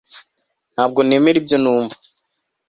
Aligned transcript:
Ntabwo 0.73 0.99
nemera 1.07 1.37
ibyo 1.41 1.57
numva 1.63 1.95